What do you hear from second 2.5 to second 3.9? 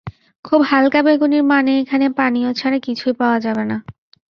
ছাড়া কিছুই পাওয়া যাবে না।